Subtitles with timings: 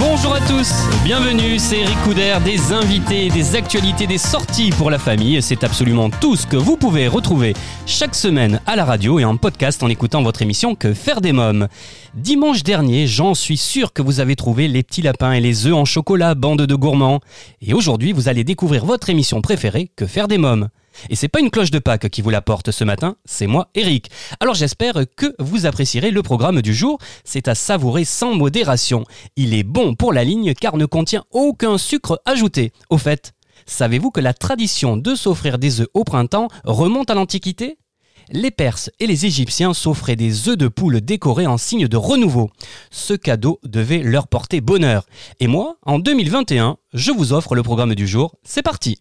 [0.00, 0.72] Bonjour à tous,
[1.04, 1.98] bienvenue, c'est Eric
[2.42, 5.42] des invités, des actualités, des sorties pour la famille.
[5.42, 7.52] C'est absolument tout ce que vous pouvez retrouver
[7.84, 11.32] chaque semaine à la radio et en podcast en écoutant votre émission Que faire des
[11.32, 11.68] mômes.
[12.14, 15.74] Dimanche dernier, j'en suis sûr que vous avez trouvé les petits lapins et les œufs
[15.74, 17.20] en chocolat, bande de gourmands.
[17.60, 20.70] Et aujourd'hui, vous allez découvrir votre émission préférée, Que faire des mômes.
[21.08, 24.10] Et c'est pas une cloche de Pâques qui vous l'apporte ce matin, c'est moi, Eric.
[24.40, 26.98] Alors j'espère que vous apprécierez le programme du jour.
[27.24, 29.04] C'est à savourer sans modération.
[29.36, 32.72] Il est bon pour la ligne car ne contient aucun sucre ajouté.
[32.90, 33.32] Au fait,
[33.66, 37.78] savez-vous que la tradition de s'offrir des œufs au printemps remonte à l'Antiquité?
[38.32, 42.50] Les Perses et les Égyptiens s'offraient des œufs de poule décorés en signe de renouveau.
[42.92, 45.04] Ce cadeau devait leur porter bonheur.
[45.40, 48.36] Et moi, en 2021, je vous offre le programme du jour.
[48.44, 48.98] C'est parti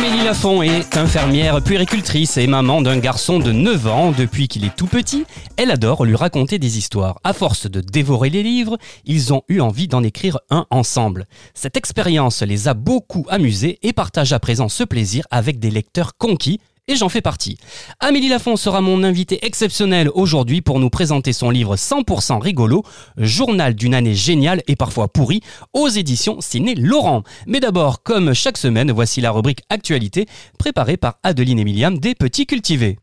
[0.00, 4.12] Amélie Lafont est infirmière puéricultrice et maman d'un garçon de 9 ans.
[4.12, 5.26] Depuis qu'il est tout petit,
[5.58, 7.20] elle adore lui raconter des histoires.
[7.22, 11.26] À force de dévorer les livres, ils ont eu envie d'en écrire un ensemble.
[11.52, 16.16] Cette expérience les a beaucoup amusés et partagent à présent ce plaisir avec des lecteurs
[16.16, 17.56] conquis et j'en fais partie.
[18.00, 22.82] Amélie Lafont sera mon invitée exceptionnelle aujourd'hui pour nous présenter son livre 100% rigolo,
[23.16, 25.40] Journal d'une année géniale et parfois pourrie,
[25.72, 27.22] aux éditions Ciné Laurent.
[27.46, 30.26] Mais d'abord, comme chaque semaine, voici la rubrique Actualité,
[30.58, 32.98] préparée par Adeline Emiliam des Petits Cultivés.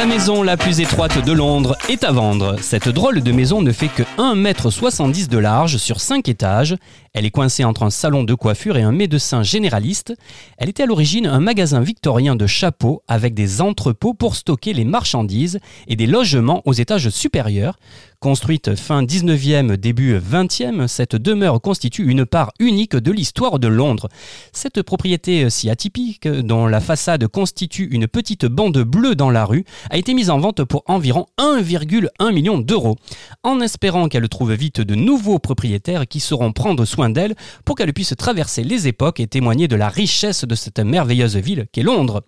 [0.00, 2.56] La maison la plus étroite de Londres est à vendre.
[2.62, 6.74] Cette drôle de maison ne fait que 1m70 de large sur 5 étages.
[7.12, 10.14] Elle est coincée entre un salon de coiffure et un médecin généraliste.
[10.58, 14.84] Elle était à l'origine un magasin victorien de chapeaux avec des entrepôts pour stocker les
[14.84, 17.80] marchandises et des logements aux étages supérieurs.
[18.20, 24.08] Construite fin 19e, début 20e, cette demeure constitue une part unique de l'histoire de Londres.
[24.52, 29.64] Cette propriété si atypique, dont la façade constitue une petite bande bleue dans la rue,
[29.88, 32.96] a été mise en vente pour environ 1,1 million d'euros,
[33.42, 37.34] en espérant qu'elle trouve vite de nouveaux propriétaires qui sauront prendre soin d'elle
[37.64, 41.66] pour qu'elle puisse traverser les époques et témoigner de la richesse de cette merveilleuse ville
[41.72, 42.22] qu'est Londres.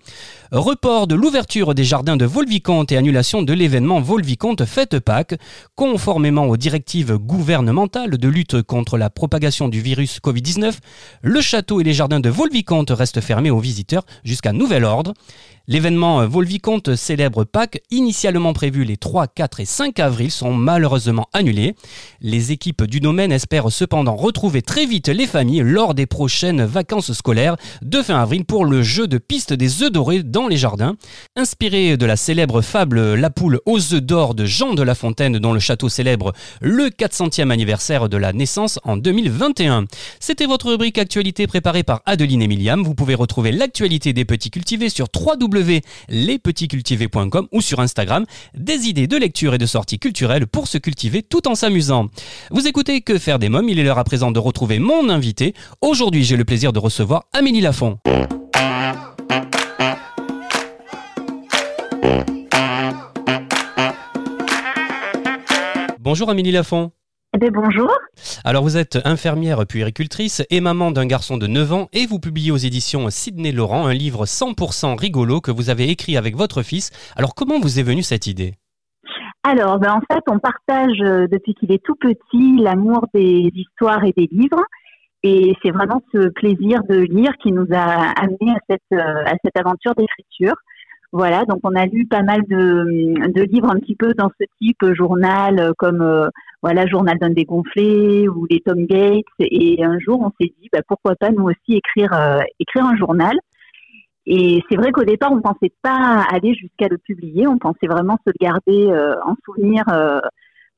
[0.53, 5.35] Report de l'ouverture des jardins de Volvicomte et annulation de l'événement Volvicomte Fête Pâques,
[5.75, 10.75] conformément aux directives gouvernementales de lutte contre la propagation du virus Covid-19,
[11.23, 15.15] le château et les jardins de Volvicomte restent fermés aux visiteurs jusqu'à nouvel ordre.
[15.69, 21.77] L'événement Volvicomte célèbre Pâques, initialement prévu les 3, 4 et 5 avril, sont malheureusement annulés.
[22.21, 27.13] Les équipes du domaine espèrent cependant retrouver très vite les familles lors des prochaines vacances
[27.13, 30.97] scolaires de fin avril pour le jeu de piste des œufs dorés dans les jardins.
[31.37, 35.39] Inspiré de la célèbre fable La poule aux œufs d'or de Jean de La Fontaine
[35.39, 39.87] dont le château célèbre le 400e anniversaire de la naissance en 2021.
[40.21, 42.83] C'était votre rubrique actualité préparée par Adeline Emiliam.
[42.83, 48.25] Vous pouvez retrouver l'actualité des petits cultivés sur 3 www.lespetitscultivés.com ou sur Instagram,
[48.55, 52.09] des idées de lecture et de sorties culturelles pour se cultiver tout en s'amusant.
[52.51, 55.55] Vous écoutez Que faire des mômes, il est l'heure à présent de retrouver mon invité.
[55.81, 57.99] Aujourd'hui, j'ai le plaisir de recevoir Amélie Lafont.
[65.99, 66.93] Bonjour Amélie Lafont.
[67.35, 67.91] Eh bien, bonjour.
[68.45, 72.51] Alors vous êtes infirmière puéricultrice et maman d'un garçon de 9 ans et vous publiez
[72.51, 76.91] aux éditions Sidney Laurent un livre 100% rigolo que vous avez écrit avec votre fils.
[77.17, 78.55] Alors comment vous est venue cette idée?
[79.45, 84.05] Alors, ben, en fait, on partage euh, depuis qu'il est tout petit l'amour des histoires
[84.05, 84.65] et des livres.
[85.25, 89.35] Et c'est vraiment ce plaisir de lire qui nous a amené à cette, euh, à
[89.45, 90.55] cette aventure d'écriture.
[91.15, 94.47] Voilà, donc on a lu pas mal de, de, livres un petit peu dans ce
[94.59, 96.29] type journal, euh, comme euh,
[96.63, 99.27] voilà Journal d'un dégonflé ou les Tom Gates.
[99.39, 102.97] Et un jour, on s'est dit bah, pourquoi pas nous aussi écrire euh, écrire un
[102.97, 103.37] journal.
[104.27, 108.19] Et c'est vrai qu'au départ, on pensait pas aller jusqu'à le publier, on pensait vraiment
[108.25, 108.89] se le garder
[109.25, 109.85] en souvenir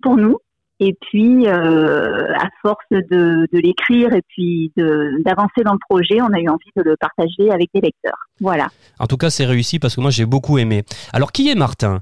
[0.02, 0.38] pour nous.
[0.80, 6.32] Et puis, euh, à force de, de l'écrire et puis d'avancer dans le projet, on
[6.32, 8.18] a eu envie de le partager avec des lecteurs.
[8.40, 8.66] Voilà.
[8.98, 10.82] En tout cas, c'est réussi parce que moi, j'ai beaucoup aimé.
[11.12, 12.00] Alors, qui est Martin?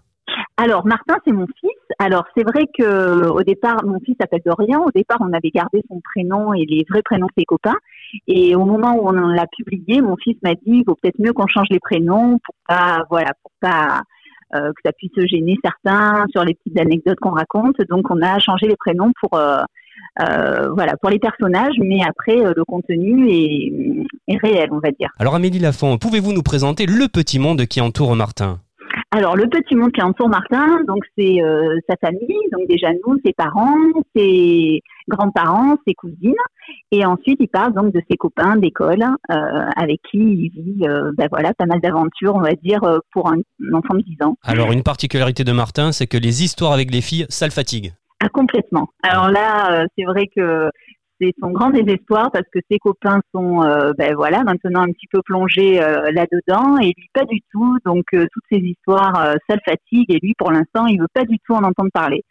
[0.57, 1.71] Alors, Martin, c'est mon fils.
[1.99, 4.85] Alors c'est vrai que au départ, mon fils s'appelle Dorian.
[4.85, 7.77] Au départ, on avait gardé son prénom et les vrais prénoms de ses copains.
[8.27, 11.33] Et au moment où on l'a publié, mon fils m'a dit il vaut peut-être mieux
[11.33, 14.03] qu'on change les prénoms pour pas, voilà, pour pas
[14.55, 17.77] euh, que ça puisse gêner certains sur les petites anecdotes qu'on raconte.
[17.89, 19.63] Donc on a changé les prénoms pour euh,
[20.21, 25.11] euh, voilà pour les personnages, mais après le contenu est, est réel, on va dire.
[25.19, 28.61] Alors Amélie Lafont, pouvez-vous nous présenter le petit monde qui entoure Martin?
[29.11, 33.19] Alors le petit monde qui entoure Martin, donc c'est euh, sa famille, donc déjà nous,
[33.25, 33.77] ses parents,
[34.17, 36.35] ses grands-parents, ses cousines,
[36.91, 39.35] et ensuite il parle donc de ses copains d'école euh,
[39.77, 42.81] avec qui il vit, euh, ben voilà, pas mal d'aventures, on va dire,
[43.13, 43.39] pour un,
[43.73, 44.37] enfant de 10 ans.
[44.45, 47.93] Alors une particularité de Martin, c'est que les histoires avec les filles, ça le fatigue.
[48.21, 48.89] Ah, complètement.
[49.03, 50.71] Alors là, c'est vrai que
[51.41, 55.21] son grand désespoir parce que ses copains sont, euh, ben voilà, maintenant un petit peu
[55.25, 57.79] plongés euh, là-dedans et lui pas du tout.
[57.85, 59.15] Donc euh, toutes ces histoires,
[59.49, 62.25] ça le fatigue et lui pour l'instant il veut pas du tout en entendre parler.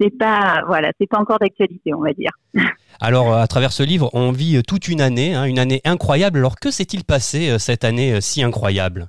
[0.00, 2.30] C'est pas, voilà, c'est pas encore d'actualité, on va dire.
[3.00, 6.38] Alors à travers ce livre, on vit toute une année, hein, une année incroyable.
[6.38, 9.08] Alors que s'est-il passé cette année si incroyable?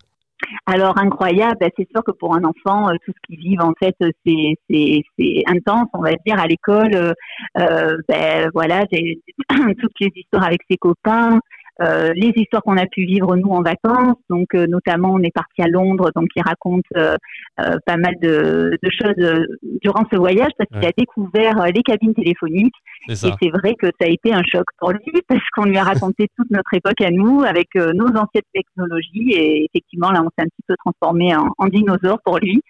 [0.65, 3.74] Alors incroyable, ben, c'est sûr que pour un enfant, euh, tout ce qu'ils vivent en
[3.81, 3.95] fait,
[4.25, 6.95] c'est c'est intense, on va dire à l'école.
[6.95, 7.13] Euh,
[7.57, 8.86] euh ben voilà,
[9.80, 11.39] toutes les histoires avec ses copains,
[11.81, 14.17] euh, les histoires qu'on a pu vivre nous en vacances.
[14.29, 17.15] Donc, euh, notamment, on est parti à Londres, donc il raconte euh,
[17.57, 19.47] pas mal de, de, choses
[19.81, 22.75] durant ce voyage parce qu'il a découvert les cabines téléphoniques.
[23.07, 25.83] Et c'est vrai que ça a été un choc pour lui parce qu'on lui a
[25.83, 30.45] raconté toute notre époque à nous avec nos anciennes technologies et effectivement là, on s'est
[30.45, 32.61] un petit peu transformé en, en dinosaure pour lui.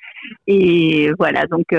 [0.47, 1.73] Et voilà, donc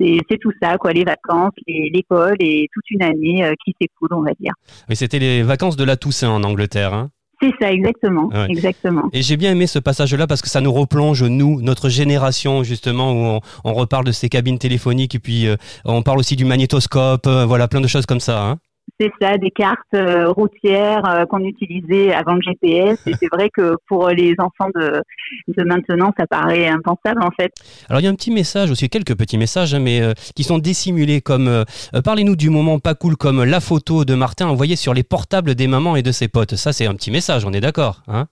[0.00, 4.22] c'est tout ça, quoi, les vacances, l'école et toute une année euh, qui s'écoule, on
[4.22, 4.52] va dire.
[4.88, 7.10] Mais c'était les vacances de la Toussaint en Angleterre, hein
[7.42, 9.10] c'est ça, exactement, exactement.
[9.12, 13.12] Et j'ai bien aimé ce passage-là parce que ça nous replonge, nous, notre génération, justement,
[13.12, 17.26] où on, reparle de ces cabines téléphoniques et puis euh, on parle aussi du magnétoscope,
[17.26, 18.42] euh, voilà, plein de choses comme ça.
[18.42, 18.58] Hein
[18.98, 22.98] c'est ça, des cartes euh, routières euh, qu'on utilisait avant le GPS.
[23.06, 25.02] Et c'est vrai que pour les enfants de,
[25.48, 27.52] de maintenant, ça paraît impensable en fait.
[27.88, 30.44] Alors il y a un petit message aussi, quelques petits messages, hein, mais euh, qui
[30.44, 31.64] sont dissimulés comme
[32.04, 35.66] parlez-nous du moment pas cool comme la photo de Martin envoyée sur les portables des
[35.66, 36.56] mamans et de ses potes.
[36.56, 38.26] Ça c'est un petit message, on est d'accord, hein?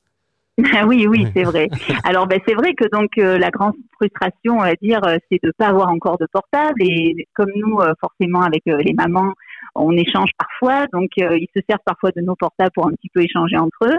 [0.87, 1.69] Oui, oui, c'est vrai.
[2.05, 5.67] Alors, ben, c'est vrai que donc la grande frustration, on va dire, c'est de pas
[5.67, 6.81] avoir encore de portable.
[6.81, 9.33] Et comme nous, forcément, avec les mamans,
[9.75, 13.09] on échange parfois, donc euh, ils se servent parfois de nos portables pour un petit
[13.13, 13.99] peu échanger entre eux.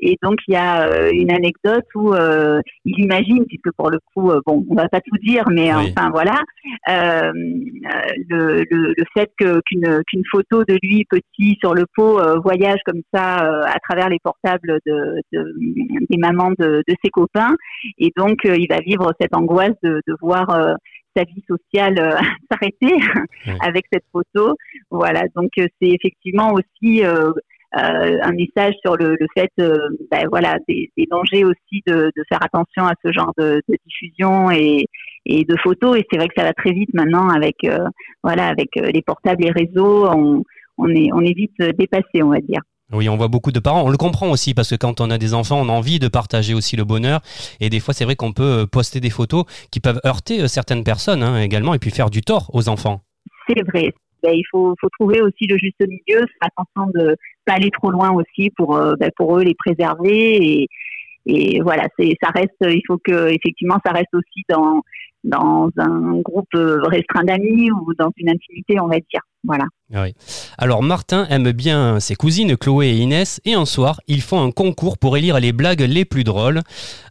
[0.00, 3.98] Et donc il y a euh, une anecdote où euh, il imagine, puisque pour le
[4.14, 6.40] coup, bon, on va pas tout dire, mais enfin voilà,
[6.86, 13.02] le, le, le, fait qu'une qu'une photo de lui petit sur le pot voyage comme
[13.12, 15.54] ça à travers les portables de, de
[16.08, 17.56] des mamans de, de, ses copains,
[17.98, 20.76] et donc il va vivre cette angoisse de, de voir
[21.16, 22.16] sa vie sociale euh,
[22.50, 22.96] s'arrêter
[23.60, 24.54] avec cette photo.
[24.90, 27.32] Voilà, donc euh, c'est effectivement aussi euh,
[27.72, 33.12] un message sur le, fait, ben, voilà, des, dangers aussi de, faire attention à ce
[33.12, 34.86] genre de, diffusion et,
[35.26, 35.98] de photos.
[35.98, 37.56] Et c'est vrai que ça va très vite maintenant avec,
[38.22, 40.42] voilà, avec les portables, les réseaux, on,
[40.78, 42.60] on est, on est vite dépassé, on va dire.
[42.92, 43.82] Oui, on voit beaucoup de parents.
[43.84, 46.06] On le comprend aussi parce que quand on a des enfants, on a envie de
[46.06, 47.20] partager aussi le bonheur.
[47.60, 50.46] Et des fois, c'est vrai qu'on peut euh, poster des photos qui peuvent heurter euh,
[50.46, 53.02] certaines personnes hein, également et puis faire du tort aux enfants.
[53.48, 53.92] C'est vrai.
[54.22, 58.12] Ben, il faut, trouver aussi le juste milieu, faire attention de pas aller trop loin
[58.12, 60.68] aussi pour, euh, ben, pour eux les préserver.
[61.26, 61.88] Et, voilà,
[62.22, 64.80] ça reste, il faut que effectivement, ça reste aussi dans,
[65.24, 69.22] dans un groupe restreint d'amis ou dans une intimité, on va dire.
[69.42, 69.64] Voilà.
[69.94, 70.14] Oui.
[70.58, 74.50] Alors Martin aime bien ses cousines Chloé et Inès et un soir, ils font un
[74.50, 76.62] concours pour élire les blagues les plus drôles.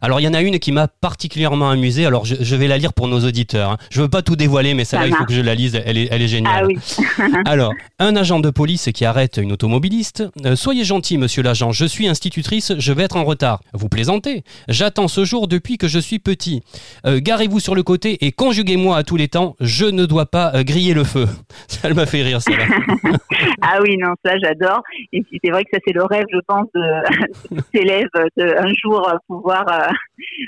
[0.02, 2.92] Alors il y en a une qui m'a particulièrement amusé, alors je, vais la lire
[2.92, 3.70] pour nos auditeurs.
[3.70, 3.78] Hein.
[3.90, 6.08] Je veux pas tout dévoiler mais celle-là il faut que je la lise, elle est,
[6.10, 6.64] elle est géniale.
[6.64, 6.78] Ah oui.
[7.46, 10.24] alors, un agent de police qui arrête une automobiliste.
[10.44, 13.62] Euh, soyez gentil monsieur l'agent, je suis institutrice, je vais être en retard.
[13.72, 14.44] Vous plaisantez?
[14.68, 16.60] J'attends ce jour depuis que je suis petit.
[17.06, 20.52] Euh, garez-vous sur le côté et conjuguez-moi à tous les temps, je ne dois pas
[20.54, 21.26] euh, griller le feu.
[21.68, 22.40] Ça m'a fait rire.
[23.62, 24.82] Ah oui, non, ça j'adore.
[25.12, 28.56] Et c'est vrai que ça c'est le rêve, je pense, de, tous ces élèves de
[28.56, 29.92] un jour euh, pouvoir, euh,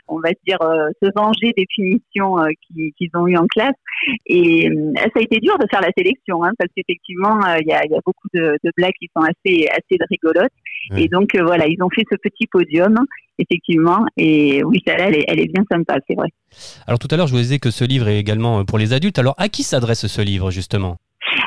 [0.09, 3.75] on va dire, euh, se venger des punitions qu'ils ont eues en classe.
[4.27, 7.85] Et ça a été dur de faire la sélection, hein, parce qu'effectivement, il y a,
[7.87, 10.53] y, a, beaucoup de, de, blagues qui sont assez assez rigolotes.
[10.97, 12.95] Et donc voilà, ils ont fait ce petit podium
[13.39, 14.05] effectivement.
[14.17, 16.29] Et oui, celle-là, elle elle est bien sympa, c'est vrai.
[16.87, 19.19] Alors tout à l'heure, je vous disais que ce livre est également pour les adultes.
[19.19, 20.97] Alors à qui s'adresse ce livre justement?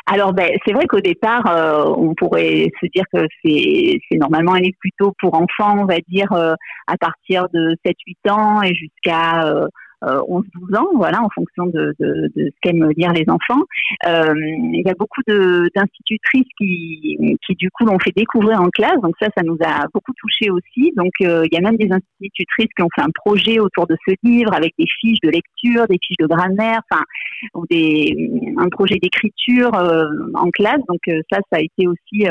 [0.06, 4.62] Alors, ben, c'est vrai qu'au départ, euh, on pourrait se dire que c'est, normalement un
[4.80, 6.54] plutôt pour enfants, on va dire, euh,
[6.88, 9.68] à partir de 7-8 ans et jusqu'à
[10.02, 13.64] 11-12 ans, voilà, en fonction de, de, de ce qu'aiment lire les enfants.
[14.06, 19.14] il y a beaucoup d'institutrices qui, qui du coup l'ont fait découvrir en classe, donc
[19.22, 20.92] ça, ça nous a beaucoup touché aussi.
[20.96, 24.14] Donc il y a même des institutrices qui ont fait un projet autour de ce
[24.24, 27.04] livre avec des fiches de lecture, des fiches de grammaire, enfin,
[27.54, 29.72] ou des, un projet d'écriture
[30.34, 30.82] en classe.
[30.88, 32.26] Donc ça, ça a été aussi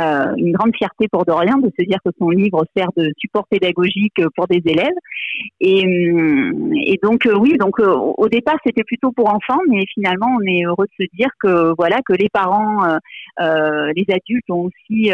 [0.00, 3.46] euh, une grande fierté pour Dorian de se dire que son livre sert de support
[3.48, 4.94] pédagogique pour des élèves.
[5.60, 5.82] Et,
[6.84, 10.46] et donc euh, oui, donc euh, au départ c'était plutôt pour enfants, mais finalement on
[10.46, 12.98] est heureux de se dire que voilà que les parents,
[13.38, 15.10] les adultes ont aussi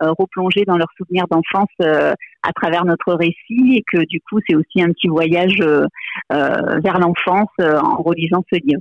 [0.00, 4.82] replongé dans leurs souvenirs d'enfance à travers notre récit et que du coup c'est aussi
[4.82, 5.58] un petit voyage
[6.30, 8.80] vers l'enfance en relisant ce livre.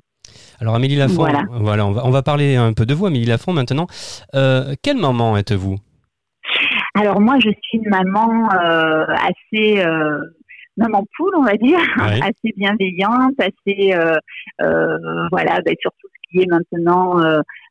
[0.59, 3.53] Alors Amélie Lafont, voilà, on, va, on, va, parler un peu de vous, Amélie Lafont
[3.53, 3.87] maintenant.
[4.35, 5.77] Euh, quelle maman êtes-vous?
[6.95, 10.19] Alors moi, je suis une maman euh, assez euh,
[10.77, 13.93] maman poule, on va dire, assez bienveillante, assez
[15.31, 17.19] voilà, ben, surtout ce qui est maintenant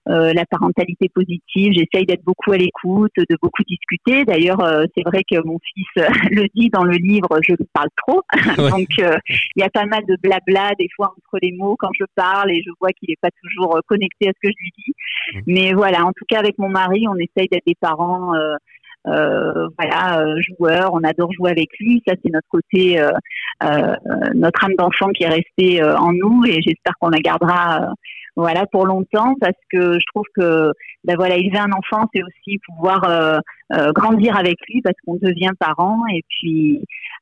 [0.09, 1.73] euh, la parentalité positive.
[1.75, 4.25] J'essaye d'être beaucoup à l'écoute, de beaucoup discuter.
[4.25, 5.87] D'ailleurs, euh, c'est vrai que mon fils
[6.30, 8.23] le dit dans le livre, je parle trop.
[8.71, 9.16] Donc, euh,
[9.54, 12.50] il y a pas mal de blabla des fois entre les mots quand je parle
[12.50, 14.92] et je vois qu'il n'est pas toujours connecté à ce que je lui dis.
[15.35, 15.40] Mmh.
[15.47, 18.32] Mais voilà, en tout cas, avec mon mari, on essaye d'être des parents.
[19.06, 22.02] Euh, voilà, joueurs, on adore jouer avec lui.
[22.06, 23.12] Ça, c'est notre côté, euh,
[24.35, 27.92] notre âme d'enfant qui est restée en nous et j'espère qu'on la gardera
[28.36, 30.72] voilà pour longtemps parce que je trouve que
[31.04, 33.38] ben voilà élever un enfant c'est aussi pouvoir euh,
[33.74, 36.80] euh, grandir avec lui parce qu'on devient parent et puis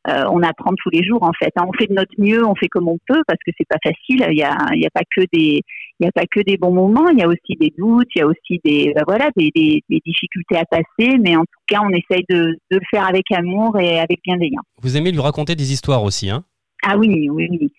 [0.09, 1.65] euh, on apprend tous les jours en fait hein.
[1.67, 4.25] on fait de notre mieux on fait comme on peut parce que c'est pas facile
[4.31, 5.63] il y a il y a pas que des
[5.99, 8.21] il y a pas que des bons moments il y a aussi des doutes il
[8.21, 11.61] y a aussi des ben voilà des, des, des, difficultés à passer mais en tout
[11.67, 15.21] cas on essaye de, de le faire avec amour et avec bienveillance vous aimez lui
[15.21, 16.45] raconter des histoires aussi hein?
[16.83, 17.73] Ah oui, oui, oui.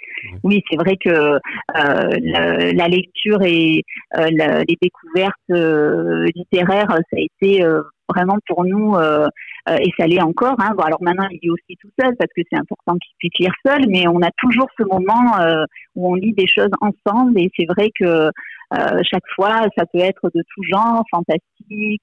[0.44, 1.40] Oui, c'est vrai que euh,
[1.76, 3.84] la, lecture et
[4.18, 7.64] euh, les découvertes euh, littéraires, ça a été
[8.08, 10.56] vraiment pour nous, et ça l'est encore.
[10.60, 10.74] Hein.
[10.76, 13.54] Bon, alors maintenant, il lit aussi tout seul parce que c'est important qu'il puisse lire
[13.66, 15.38] seul, mais on a toujours ce moment
[15.96, 18.30] où on lit des choses ensemble, et c'est vrai que
[19.10, 22.02] chaque fois, ça peut être de tout genre, fantastique.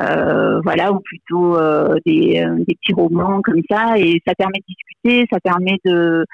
[0.00, 4.58] Euh, voilà, ou plutôt euh, des, euh, des, petits romans comme ça, et ça permet
[4.58, 6.24] de discuter, ça permet de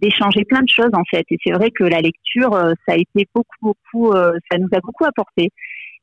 [0.00, 1.24] d'échanger plein de choses en fait.
[1.28, 2.52] Et c'est vrai que la lecture,
[2.86, 5.50] ça a été beaucoup, beaucoup, ça nous a beaucoup apporté.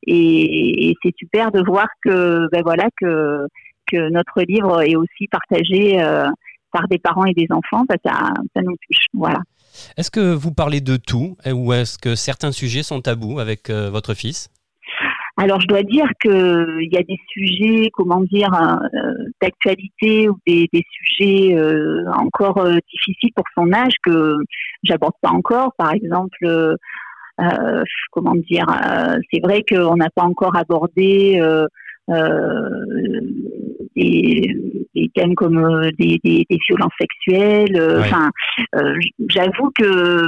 [0.06, 3.46] Et, c'est super de voir que, ben voilà, que
[3.90, 5.96] que notre livre est aussi partagé
[6.72, 9.06] par des parents et des enfants, ben ça, ça nous touche.
[9.14, 9.40] Voilà.
[9.96, 14.12] Est-ce que vous parlez de tout ou est-ce que certains sujets sont tabous avec votre
[14.12, 14.50] fils?
[15.38, 20.68] Alors je dois dire qu'il y a des sujets, comment dire, euh, d'actualité ou des,
[20.72, 24.36] sujets euh, encore euh, difficiles pour son âge que
[24.82, 25.72] j'aborde pas encore.
[25.78, 26.76] Par exemple,
[28.10, 28.66] comment dire,
[29.32, 31.40] c'est vrai qu'on n'a pas encore abordé
[33.96, 34.54] des,
[34.94, 37.76] des, thèmes comme euh, des, des, des violences sexuelles.
[37.76, 38.30] Euh, enfin,
[38.76, 38.94] euh,
[39.28, 40.22] j'avoue que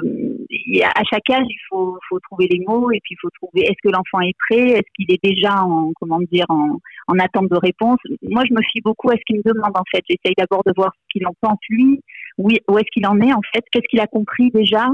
[0.82, 3.80] à chaque âge, il faut, faut trouver les mots et puis il faut trouver est-ce
[3.82, 6.78] que l'enfant est prêt, est-ce qu'il est déjà en comment dire en,
[7.08, 7.98] en attente de réponse?
[8.22, 10.02] Moi, je me fie beaucoup à ce qu'il me demande en fait.
[10.08, 12.00] J'essaye d'abord de voir ce qu'il en pense lui,
[12.38, 14.86] oui, où est-ce qu'il en est en fait, qu'est-ce qu'il a compris déjà?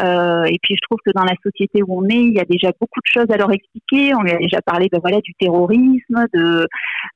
[0.00, 2.44] Euh, et puis je trouve que dans la société où on est, il y a
[2.44, 4.14] déjà beaucoup de choses à leur expliquer.
[4.14, 6.66] On lui a déjà parlé, ben voilà, du terrorisme, de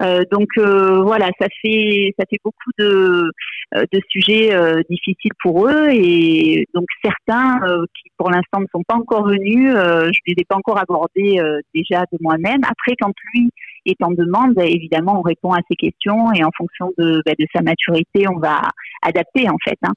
[0.02, 3.30] euh, donc euh, voilà, ça fait ça fait beaucoup de
[3.74, 7.60] euh, de sujets euh, difficiles pour eux et donc certains
[7.94, 11.40] qui pour l'instant ne sont pas encore venus, je les ai pas encore abordés
[11.74, 12.60] déjà de moi-même.
[12.64, 13.50] Après, quand lui
[13.86, 17.34] est en demande, ben, évidemment, on répond à ses questions et en fonction de, ben,
[17.38, 18.60] de sa maturité, on va
[19.02, 19.78] adapter en fait.
[19.82, 19.92] Hein.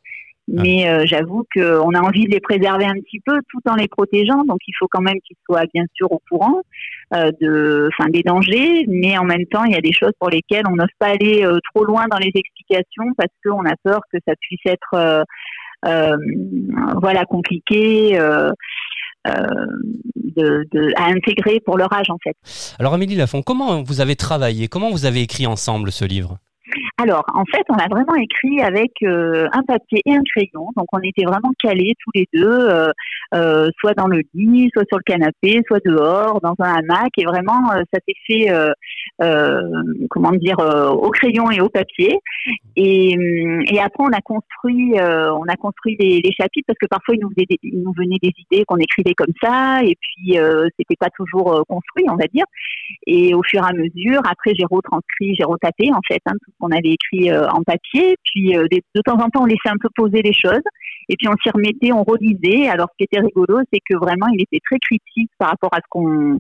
[0.50, 0.62] Ah.
[0.64, 3.88] Mais euh, j'avoue qu'on a envie de les préserver un petit peu tout en les
[3.88, 4.44] protégeant.
[4.46, 6.62] Donc il faut quand même qu'ils soient bien sûr au courant
[7.14, 10.64] euh, de, des dangers, mais en même temps il y a des choses pour lesquelles
[10.68, 14.18] on n'ose pas aller euh, trop loin dans les explications parce qu'on a peur que
[14.28, 15.26] ça puisse être
[17.02, 18.20] voilà compliqué.
[20.34, 22.36] De, de, à intégrer pour leur âge en fait.
[22.80, 26.40] Alors Amélie Lafont, comment vous avez travaillé Comment vous avez écrit ensemble ce livre?
[26.98, 30.68] Alors, en fait, on a vraiment écrit avec euh, un papier et un crayon.
[30.76, 32.92] Donc, on était vraiment calés tous les deux, euh,
[33.34, 37.12] euh, soit dans le lit, soit sur le canapé, soit dehors, dans un hamac.
[37.18, 38.52] Et vraiment, ça s'est fait,
[40.10, 42.20] comment dire, au crayon et au papier.
[42.76, 43.18] Et,
[43.84, 47.82] après, on a construit, on a construit les, chapitres parce que parfois, il nous, il
[47.84, 50.38] nous venait des idées qu'on écrivait comme ça, et puis
[50.78, 52.46] c'était pas toujours construit, on va dire.
[53.08, 56.52] Et au fur et à mesure, après, j'ai retranscrit, j'ai retapé en fait hein, tout
[56.52, 58.16] ce qu'on a avait écrit en papier.
[58.24, 60.64] Puis de, temps en temps, on laissait un peu poser les choses.
[61.10, 62.70] Et puis on s'y remettait, on relisait.
[62.70, 65.78] Alors ce qui était rigolo, c'est que vraiment, il était très critique par rapport à
[65.78, 66.38] ce qu'on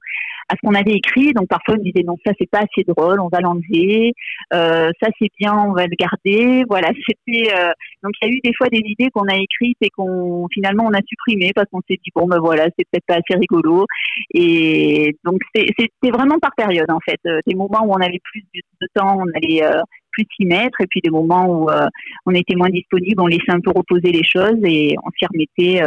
[0.50, 1.34] à ce qu'on avait écrit.
[1.34, 4.14] Donc parfois, on disait non, ça c'est pas assez drôle, on va l'enlever.
[4.54, 6.64] Euh, ça c'est bien, on va le garder.
[6.70, 7.52] Voilà, c'était.
[7.54, 7.72] Euh,
[8.04, 10.86] donc il y a eu des fois des idées qu'on a écrites et qu'on finalement
[10.86, 13.86] on a supprimées parce qu'on s'est dit bon ben voilà, c'est peut-être pas assez rigolo.
[14.34, 17.20] Et donc c'était vraiment par période en fait.
[17.26, 19.64] Euh, des moments où on avait plus de temps, on allait
[20.12, 21.70] plus s'y mettre, et puis des moments où
[22.26, 25.82] on était moins disponible, on laissait un peu reposer les choses et on s'y remettait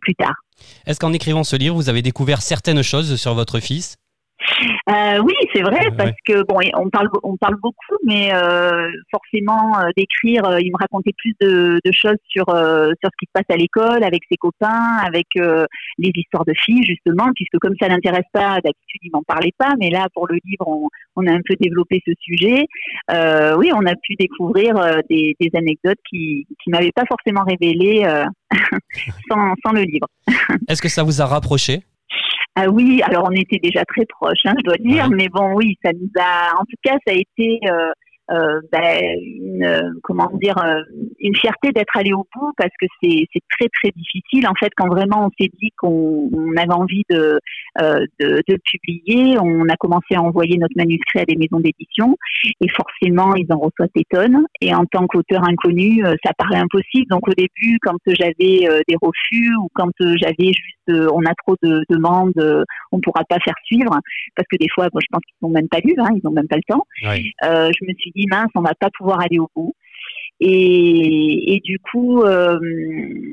[0.00, 0.34] plus tard.
[0.86, 3.96] Est-ce qu'en écrivant ce livre, vous avez découvert certaines choses sur votre fils?
[4.88, 9.78] Euh, oui, c'est vrai, parce que bon, on parle, on parle beaucoup, mais euh, forcément
[9.78, 13.56] euh, d'écrire, il me racontait plus de, choses sur sur ce qui se passe à
[13.56, 18.60] l'école, avec ses copains, avec les histoires de filles justement, puisque comme ça l'intéresse pas,
[18.62, 22.02] d'habitude il m'en parlait pas, mais là pour le livre, on, a un peu développé
[22.06, 22.66] ce sujet.
[23.56, 24.74] oui, on a pu découvrir
[25.08, 28.04] des, anecdotes qui qui m'avaient pas forcément révélé
[29.30, 30.06] sans sans le livre.
[30.68, 31.82] Est-ce que ça vous a rapproché?
[32.60, 35.76] Ah oui, alors on était déjà très proches, hein, je dois dire, mais bon, oui,
[35.84, 37.92] ça nous a, en tout cas, ça a été euh,
[38.30, 39.00] euh, ben,
[39.40, 40.82] une, comment dire, euh,
[41.18, 43.26] une fierté d'être allé au bout parce que c'est
[43.58, 44.46] très très difficile.
[44.46, 47.38] En fait, quand vraiment on s'est dit qu'on avait envie de,
[47.80, 52.16] euh, de, de publier, on a commencé à envoyer notre manuscrit à des maisons d'édition
[52.60, 54.44] et forcément ils en reçoivent des tonnes.
[54.60, 57.06] Et en tant qu'auteur inconnu, ça paraît impossible.
[57.08, 61.82] Donc au début, quand j'avais des refus ou quand j'avais juste on a trop de
[61.88, 63.98] demandes, on pourra pas faire suivre
[64.34, 66.48] parce que des fois, je pense qu'ils n'ont même pas lu, hein, ils n'ont même
[66.48, 66.84] pas le temps.
[67.42, 69.74] je me suis dit mince, on va pas pouvoir aller au bout.
[70.40, 72.58] Et, du coup, euh,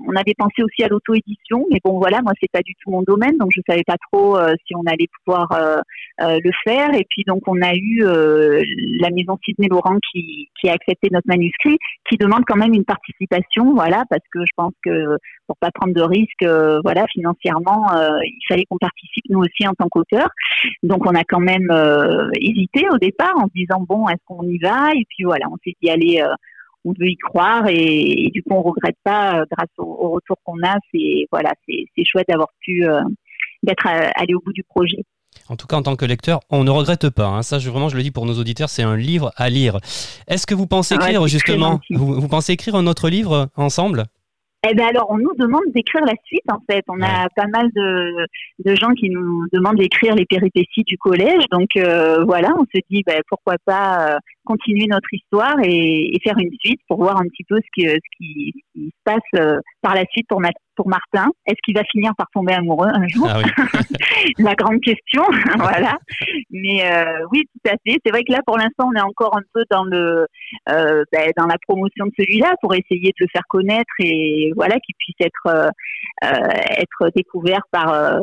[0.08, 3.04] on avait pensé aussi à l'auto-édition, mais bon, voilà, moi, c'est pas du tout mon
[3.04, 5.82] domaine, donc je savais pas trop euh, si on allait pouvoir euh,
[6.20, 6.94] le faire.
[6.96, 8.04] Et puis, donc, on a eu
[9.00, 11.78] la maison Sidney Laurent qui, qui a accepté notre manuscrit,
[12.10, 15.94] qui demande quand même une participation, voilà, parce que je pense que pour pas prendre
[15.94, 16.46] de risques,
[16.84, 17.86] voilà, financièrement,
[18.24, 20.30] il fallait qu'on participe nous aussi en tant qu'auteur.
[20.82, 21.70] Donc, on a quand même
[22.40, 24.92] hésité au départ en se disant bon, est-ce qu'on y va?
[24.96, 26.24] Et puis voilà, on s'est dit allez
[26.86, 30.62] on veut y croire et, du coup on regrette pas euh, grâce au, retour qu'on
[30.64, 30.76] a.
[30.94, 33.02] C'est voilà, c'est chouette d'avoir pu euh,
[33.64, 35.04] d'être euh, allé au bout du projet.
[35.50, 37.28] En tout cas, en tant que lecteur, on ne regrette pas.
[37.28, 37.44] Hein.
[37.44, 39.78] Ça, je, vraiment, je le dis pour nos auditeurs, c'est un livre à lire.
[40.28, 44.06] Est-ce que vous pensez ah écrire justement vous, pensez écrire un autre livre ensemble?
[44.68, 46.84] Eh ben alors, on nous demande d'écrire la suite, en fait.
[46.88, 48.26] On a pas mal de,
[48.66, 51.44] de, gens qui nous demandent d'écrire les péripéties du collège.
[51.52, 56.80] Donc voilà, on se dit ben, pourquoi pas continuer notre histoire et, faire une suite
[56.88, 60.26] pour voir un petit peu ce qui, ce qui, se passe euh, par la suite
[60.28, 60.42] pour,
[60.76, 61.28] pour Martin.
[61.46, 63.42] Est-ce qu'il va finir par tomber amoureux un jour ah
[64.40, 65.24] La grande question,
[65.58, 65.98] voilà.
[66.50, 68.00] Mais euh, oui, tout à fait.
[68.04, 70.26] C'est vrai que là, pour l'instant, on est encore un peu dans le
[70.70, 74.76] euh, ben, dans la promotion de celui-là pour essayer de le faire connaître et voilà
[74.80, 75.72] qu'il puisse être
[76.22, 78.18] être découvert par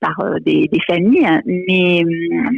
[0.00, 2.02] par des, des, familles, mais,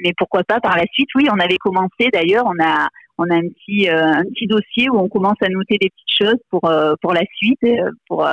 [0.02, 1.08] mais pourquoi pas par la suite?
[1.14, 4.88] Oui, on avait commencé d'ailleurs, on a on a un petit euh, un petit dossier
[4.90, 8.26] où on commence à noter des petites choses pour euh, pour la suite, euh, pour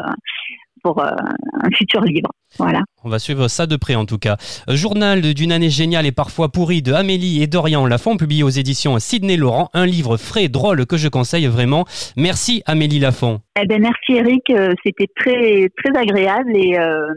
[0.84, 2.30] pour un futur livre.
[2.58, 2.82] Voilà.
[3.04, 4.38] On va suivre ça de près en tout cas.
[4.68, 8.98] Journal d'une année géniale et parfois pourrie de Amélie et Dorian Lafont, publié aux éditions
[8.98, 9.70] Sidney Laurent.
[9.76, 11.86] Un livre frais, drôle que je conseille vraiment.
[12.18, 13.42] Merci Amélie Lafont.
[13.62, 14.52] Eh ben, merci Eric,
[14.84, 16.72] c'était très très agréable et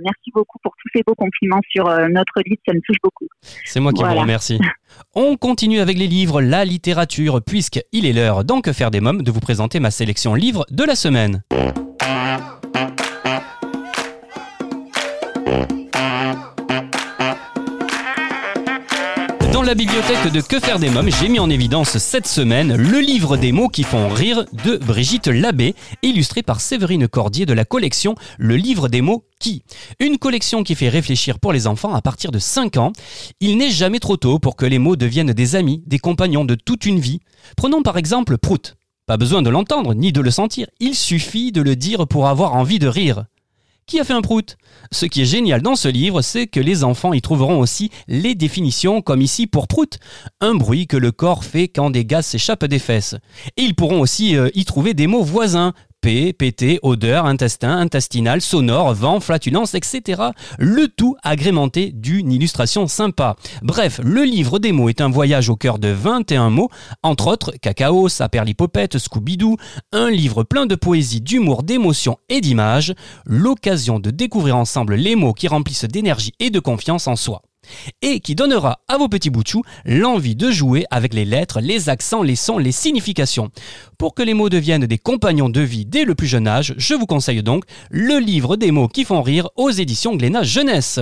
[0.05, 3.29] merci beaucoup pour tous ces beaux compliments sur notre livre, ça me touche beaucoup.
[3.65, 4.61] C'est moi qui vous remercie.
[5.15, 9.23] On continue avec les livres, la littérature, puisqu'il est l'heure, dans Que faire des mômes,
[9.23, 11.43] de vous présenter ma sélection livres de la semaine.
[19.75, 23.51] Bibliothèque de Que faire des mômes, j'ai mis en évidence cette semaine le livre des
[23.51, 28.57] mots qui font rire de Brigitte Labbé, illustré par Séverine Cordier de la collection Le
[28.57, 29.63] livre des mots qui
[29.99, 32.93] Une collection qui fait réfléchir pour les enfants à partir de 5 ans.
[33.41, 36.55] Il n'est jamais trop tôt pour que les mots deviennent des amis, des compagnons de
[36.55, 37.21] toute une vie.
[37.57, 38.77] Prenons par exemple Prout.
[39.07, 42.55] Pas besoin de l'entendre ni de le sentir, il suffit de le dire pour avoir
[42.55, 43.25] envie de rire.
[43.87, 44.57] Qui a fait un prout?
[44.93, 48.35] Ce qui est génial dans ce livre, c'est que les enfants y trouveront aussi les
[48.35, 49.99] définitions, comme ici pour prout,
[50.41, 53.15] un bruit que le corps fait quand des gaz s'échappent des fesses.
[53.59, 58.93] Et ils pourront aussi euh, y trouver des mots voisins, pété, odeur, intestin, intestinal, sonore,
[58.93, 60.23] vent, flatulence, etc.
[60.59, 63.37] Le tout agrémenté d'une illustration sympa.
[63.63, 66.69] Bref, le livre des mots est un voyage au cœur de 21 mots,
[67.03, 69.57] entre autres cacao, saperlipopette, Scooby-Doo,
[69.93, 75.33] un livre plein de poésie, d'humour, d'émotion et d'images, l'occasion de découvrir ensemble les mots
[75.33, 77.43] qui remplissent d'énergie et de confiance en soi.
[78.03, 79.45] Et qui donnera à vos petits bouts
[79.85, 83.51] l'envie de jouer avec les lettres, les accents, les sons, les significations.
[83.99, 86.95] Pour que les mots deviennent des compagnons de vie dès le plus jeune âge, je
[86.95, 91.01] vous conseille donc le livre des mots qui font rire aux éditions Glénat Jeunesse.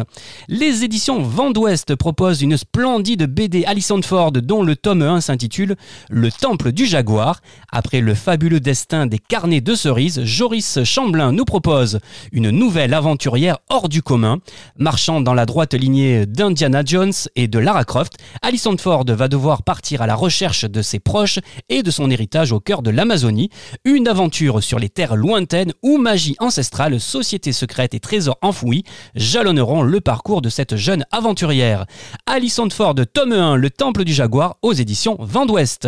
[0.49, 5.77] Les éditions Vent d'Ouest proposent une splendide BD Alison Ford dont le tome 1 s'intitule
[6.11, 7.41] Le Temple du Jaguar.
[7.71, 12.01] Après le fabuleux destin des carnets de cerises, Joris Chamblin nous propose
[12.33, 14.39] une nouvelle aventurière hors du commun.
[14.77, 19.63] Marchant dans la droite lignée d'Indiana Jones et de Lara Croft, Alison Ford va devoir
[19.63, 21.39] partir à la recherche de ses proches
[21.71, 23.49] et de son héritage au cœur de l'Amazonie.
[23.87, 28.85] Une aventure sur les terres lointaines où magie ancestrale, société secrète et trésors enfouis
[29.15, 31.87] jalonneront le parcours de cette jeune aventurière.
[32.27, 35.87] Alison Ford, tome 1, Le Temple du Jaguar, aux éditions Vent d'Ouest.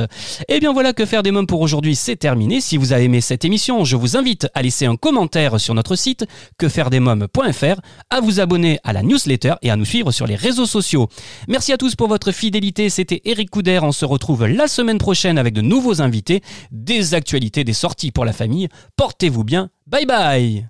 [0.49, 2.63] Et eh bien voilà que faire des mômes pour aujourd'hui, c'est terminé.
[2.63, 5.95] Si vous avez aimé cette émission, je vous invite à laisser un commentaire sur notre
[5.95, 6.25] site
[6.59, 11.09] quefairedesmoms.fr, à vous abonner à la newsletter et à nous suivre sur les sociaux.
[11.49, 12.89] Merci à tous pour votre fidélité.
[12.91, 13.81] C'était Eric Couder.
[13.83, 18.25] On se retrouve la semaine prochaine avec de nouveaux invités, des actualités, des sorties pour
[18.25, 18.69] la famille.
[18.97, 19.71] Portez-vous bien.
[19.87, 20.67] Bye bye